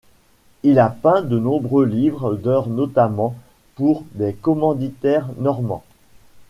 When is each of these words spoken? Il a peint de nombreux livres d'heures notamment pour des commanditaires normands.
Il 0.63 0.79
a 0.79 0.89
peint 0.89 1.21
de 1.21 1.37
nombreux 1.37 1.85
livres 1.85 2.33
d'heures 2.33 2.65
notamment 2.69 3.35
pour 3.75 4.03
des 4.15 4.33
commanditaires 4.33 5.27
normands. 5.37 5.83